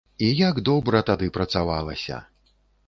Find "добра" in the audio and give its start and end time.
0.69-1.03